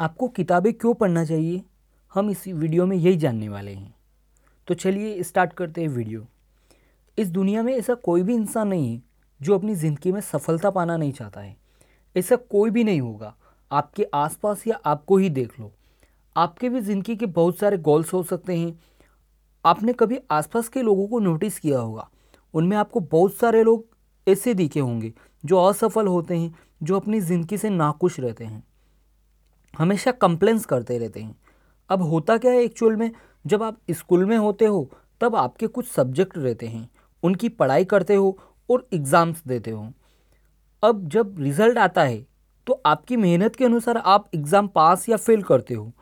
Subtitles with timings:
[0.00, 1.62] आपको किताबें क्यों पढ़ना चाहिए?
[2.14, 3.94] हम इस वीडियो में यही जानने वाले हैं।
[4.68, 6.26] तो चलिए स्टार्ट करते हैं वीडियो
[7.18, 9.02] इस दुनिया में ऐसा कोई भी इंसान नहीं है,
[9.40, 11.56] जो अपनी ज़िंदगी में सफलता पाना नहीं चाहता है।
[12.16, 13.34] ऐसा कोई भी नहीं होगा।
[13.72, 15.72] आपके आसपास या आपको ही देख लो।
[16.36, 18.80] आपके भी ज़िंदगी के बहुत सारे गोल्स हो सकते हैं।
[19.64, 22.10] आपने कभी आसपास के लोगों को नोटिस किया होगा?
[22.54, 23.86] उनमें आपको बहुत सारे लोग
[24.26, 25.12] ऐसे दिखे होंगे,
[25.44, 28.69] जो असफल होते हैं, जो अपनी ज़िंदगी से नाखुश रहते हैं।
[29.74, 31.34] हमेशा कंप्लेंस करते रहते हैं।
[31.90, 33.10] अब होता क्या है एक्चुअल में?
[33.44, 34.90] जब आप स्कूल में होते हो,
[35.20, 36.88] तब आपके कुछ सब्जेक्ट रहते हैं।
[37.22, 38.36] उनकी पढ़ाई करते हो
[38.68, 39.86] और एग्ज़ाम्स देते हो।
[40.82, 42.26] अब जब रिज़ल्ट आता है
[42.66, 45.92] तो आपकी मेहनत के अनुसार आप एग्ज़ाम पास या फेल करते हो।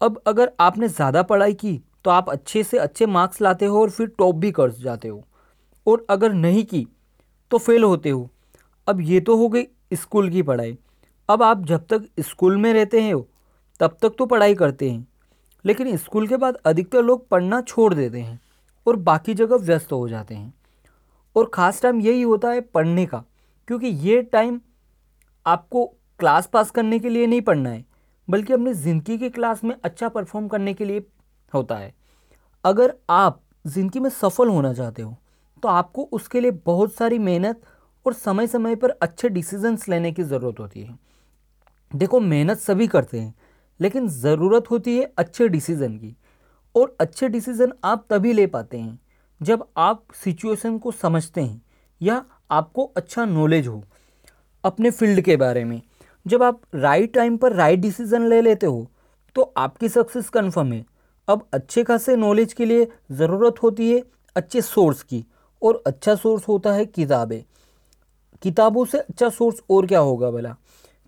[0.00, 3.90] अब अगर आपने ज़्यादा पढ़ाई की तो आप अच्छे से अच्छे मार्क्स लाते हो और
[3.90, 5.24] फिर टॉप भी कर जाते हो।
[5.86, 6.86] और अगर नहीं की
[7.50, 8.28] तो फेल होते हो।
[8.86, 10.76] अब ये तो हो गई स्कूल की पढ़ाई।
[11.30, 13.20] अब आप जब तक स्कूल में रहते हैं,
[13.80, 15.06] तब तक तो पढ़ाई करते हैं,
[15.64, 18.40] लेकिन स्कूल के बाद अधिकतर लोग पढ़ना छोड़ देते हैं
[18.86, 20.52] और बाकी जगह व्यस्त हो जाते हैं।
[21.36, 23.22] और ख़ास टाइम यही होता है पढ़ने का,
[23.68, 24.60] क्योंकि ये टाइम
[25.46, 25.84] आपको
[26.20, 27.84] क्लास पास करने के लिए नहीं पढ़ना है,
[28.28, 31.04] बल्कि अपनी ज़िंदगी की क्लास में अच्छा परफॉर्म करने के लिए
[31.52, 31.92] होता है।
[32.64, 35.16] अगर आप ज़िंदगी में सफल होना चाहते हो
[35.62, 37.60] तो आपको उसके लिए बहुत सारी मेहनत
[38.06, 40.98] और समय समय पर अच्छे डिसीजंस लेने की ज़रूरत होती है।
[41.92, 43.34] देखो, मेहनत सभी करते हैं,
[43.80, 46.14] लेकिन ज़रूरत होती है अच्छे डिसीज़न की।
[46.74, 48.98] और अच्छे डिसीज़न आप तभी ले पाते हैं
[49.40, 51.60] जब आप सिचुएशन को समझते हैं
[52.00, 53.82] या आपको अच्छा नॉलेज हो
[54.64, 55.80] अपने फ़ील्ड के बारे में।
[56.26, 58.86] जब आप राइट टाइम पर राइट डिसीज़न ले लेते हो
[59.36, 60.84] तो आपकी सक्सेस कन्फर्म है।
[61.28, 64.02] अब अच्छे खासे नॉलेज के लिए ज़रूरत होती है
[64.36, 65.24] अच्छे सोर्स की,
[65.62, 67.42] और अच्छा सोर्स होता है किताबें।
[68.42, 70.56] किताबों से अच्छा सोर्स और क्या होगा भला?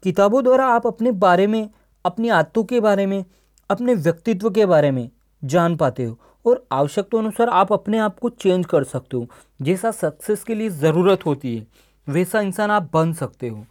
[0.03, 1.71] किताबों द्वारा आप अपने बारे में,
[2.05, 3.25] अपनी आदतों के बारे में,
[3.71, 5.11] अपने व्यक्तित्व के बारे में
[5.45, 9.27] जान पाते हो और आवश्यकता अनुसार आप अपने आप को चेंज कर सकते हो।
[9.63, 11.67] जैसा सक्सेस के लिए ज़रूरत होती है,
[12.09, 13.67] वैसा इंसान आप बन सकते हो।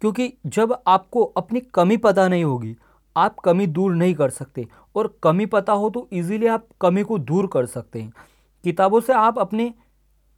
[0.00, 2.76] क्योंकि जब आपको अपनी कमी पता नहीं होगी,
[3.16, 7.18] आप कमी दूर नहीं कर सकते और कमी पता हो तो इजीली आप कमी को
[7.18, 8.12] दूर कर सकते हैं।
[8.64, 9.74] किताबों से आप अपने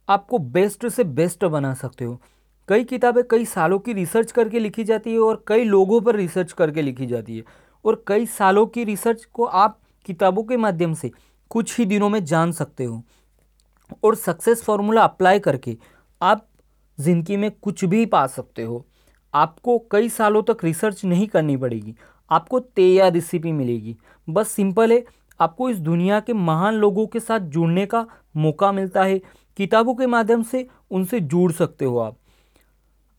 [0.09, 2.21] आपको बेस्ट से बेस्ट बना सकते हो।
[2.67, 6.51] कई किताबें कई सालों की रिसर्च करके लिखी जाती है और कई लोगों पर रिसर्च
[6.51, 7.43] करके लिखी जाती है।
[7.85, 11.11] और कई सालों की रिसर्च को आप किताबों के माध्यम से
[11.51, 13.03] कुछ ही दिनों में जान सकते हो।
[14.03, 15.77] और सक्सेस फार्मूला अप्लाई करके
[16.21, 16.47] आप
[16.99, 18.85] ज़िंदगी में कुछ भी पा सकते हो।
[19.33, 21.95] आपको कई सालों तक रिसर्च नहीं करनी पड़ेगी।
[22.31, 23.95] आपको तैयार रेसिपी मिलेगी।
[24.27, 25.03] बस सिंपल है,
[25.39, 28.05] आपको इस दुनिया के महान लोगों के साथ जुड़ने का
[28.37, 29.21] मौका मिलता है।
[29.57, 32.17] किताबों के माध्यम से उनसे जुड़ सकते हो आप।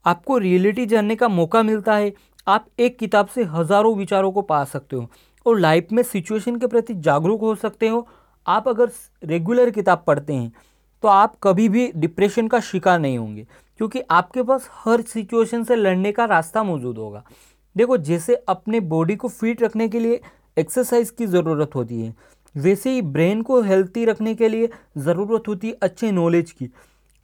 [0.04, 2.12] आपको रियलिटी जानने का मौका मिलता है।
[2.46, 5.08] आप एक किताब से हज़ारों विचारों को पा सकते हो
[5.46, 8.06] और लाइफ में सिचुएशन के प्रति जागरूक हो सकते हो।
[8.46, 8.90] आप अगर
[9.22, 10.52] रेगुलर किताब पढ़ते हैं
[11.02, 13.46] तो आप कभी भी डिप्रेशन का शिकार नहीं होंगे,
[13.80, 17.22] क्योंकि आपके पास हर सिचुएशन से लड़ने का रास्ता मौजूद होगा।
[17.76, 20.20] देखो, जैसे अपने बॉडी को फिट रखने के लिए
[20.56, 22.14] एक्सरसाइज की ज़रूरत होती है,
[22.54, 26.68] वैसे ही ब्रेन को हेल्थी रखने के लिए ज़रूरत होती है अच्छे नॉलेज की।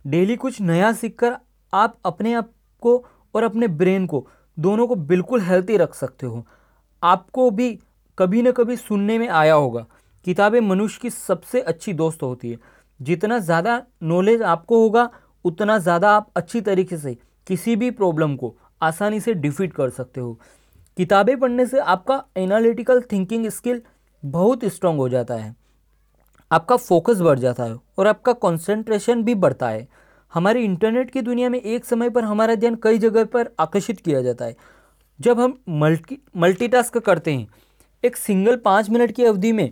[0.05, 1.37] डेली कुछ नया सीखकर
[1.73, 2.51] आप अपने आप
[2.83, 6.47] को और अपने ब्रेन को, दोनों को बिल्कुल हेल्थी रख सकते हो।
[7.03, 7.79] आपको भी
[8.19, 9.85] कभी ना कभी सुनने में आया होगा,
[10.27, 12.59] किताबें मनुष्य की सबसे अच्छी दोस्त होती है।
[13.01, 15.09] जितना ज़्यादा नॉलेज आपको होगा,
[15.45, 17.17] उतना ज़्यादा आप अच्छी तरीके से
[17.47, 20.39] किसी भी प्रॉब्लम को आसानी से डिफीट कर सकते हो।
[20.97, 23.81] किताबें पढ़ने से आपका एनालिटिकल थिंकिंग स्किल
[24.23, 25.55] बहुत स्ट्रांग हो जाता है।
[26.51, 29.87] आपका फोकस बढ़ जाता है और आपका कंसंट्रेशन भी बढ़ता है।
[30.33, 34.23] हमारी इंटरनेट की दुनिया में एक समय पर हमारा ध्यान कई जगह पर आकर्षित किया
[34.23, 34.57] जाता है।
[35.21, 37.47] जब हम मल्टी मल्टीटास्क करते हैं,
[38.05, 39.71] एक सिंगल पाँच मिनट की अवधि में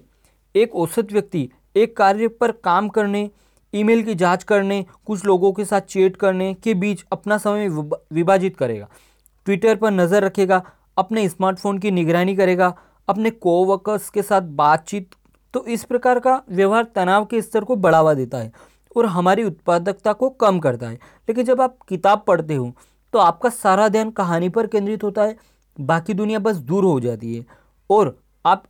[0.55, 3.29] एक औसत व्यक्ति एक कार्य पर काम करने
[3.75, 8.57] ईमेल की जाँच करने, कुछ लोगों के साथ चेट करने के बीच अपना समय विभाजित
[8.57, 8.89] करेगा।
[9.47, 10.63] ट्विटर पर नज़र रखेगा,
[10.97, 12.75] अपने स्मार्टफ़ोन की निगरानी करेगा,
[13.09, 15.15] अपने कोवर्कर्स के साथ बातचीत
[15.55, 18.53] तो इस प्रकार का व्यवहार तनाव के स्तर को बढ़ावा देता है।
[18.97, 20.95] और हमारी उत्पादकता को कम करता है।
[21.29, 22.73] लेकिन जब आप किताब पढ़ते हो
[23.15, 25.37] तो आपका सारा ध्यान कहानी पर केंद्रित होता है,
[25.77, 27.45] बाकी दुनिया बस दूर हो जाती है
[27.91, 28.65] और आप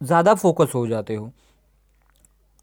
[0.00, 1.30] ज़्यादा फोकस हो जाते हो।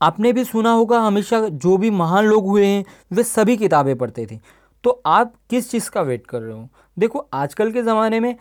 [0.02, 4.26] आपने भी सुना होगा, हमेशा जो भी महान लोग हुए हैं, वे सभी किताबें पढ़ते
[4.26, 4.40] थे।
[4.84, 6.68] तो आप किस चीज़ का वेट कर रहे हो?
[6.98, 8.36] देखो, आजकल के ज़माने में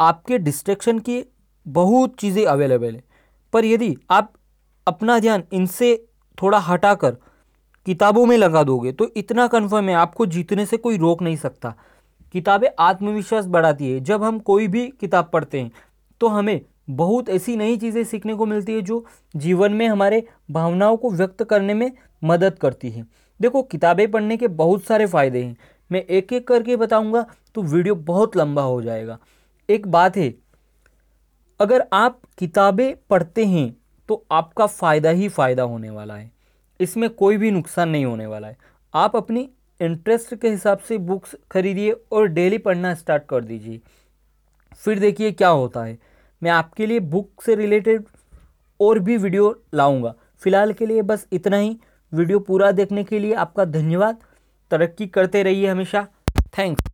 [0.00, 1.22] आपके डिस्ट्रैक्शन की
[1.66, 3.02] बहुत चीज़ें अवेलेबल है।
[3.52, 4.32] पर यदि आप
[4.86, 5.94] अपना ध्यान इनसे
[6.38, 7.16] थोड़ा हटाकर
[7.86, 11.74] किताबों में लगा दोगे तो इतना कन्फर्म है, आपको जीतने से कोई रोक नहीं सकता।
[12.34, 15.70] किताबें आत्मविश्वास बढ़ाती है। जब हम कोई भी किताब पढ़ते हैं
[16.20, 20.96] तो हमें बहुत ऐसी नई चीज़ें सीखने को मिलती है, जो जीवन में हमारे भावनाओं
[20.96, 21.90] को व्यक्त करने में
[22.22, 23.04] मदद करती है।
[23.40, 25.56] देखो, किताबें पढ़ने के बहुत सारे फ़ायदे हैं।
[25.90, 27.24] मैं एक एक करके बताऊँगा
[27.54, 29.18] तो वीडियो बहुत लंबा हो जाएगा।
[29.68, 30.34] एक बात है,
[31.60, 33.74] अगर आप किताबें पढ़ते हैं
[34.08, 36.30] तो आपका फ़ायदा ही फ़ायदा होने वाला है।
[36.82, 38.56] इसमें कोई भी नुकसान नहीं होने वाला है।
[38.94, 39.48] आप अपनी
[39.80, 43.80] इंटरेस्ट के हिसाब से बुक्स खरीदिए और डेली पढ़ना स्टार्ट कर दीजिए।
[44.84, 45.98] फिर देखिए क्या होता है।
[46.42, 48.04] मैं आपके लिए बुक से रिलेटेड
[48.80, 51.76] और भी वीडियो लाऊँगा। फ़िलहाल के लिए बस इतना ही।
[52.12, 54.18] वीडियो पूरा देखने के लिए आपका धन्यवाद।
[54.70, 56.06] तरक्की करते रहिए हमेशा।
[56.58, 56.91] थैंक्स